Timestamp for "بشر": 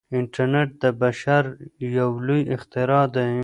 1.01-1.43